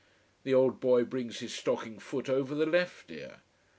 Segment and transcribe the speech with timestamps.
[0.41, 3.41] The old boy brings his stocking foot over the left ear.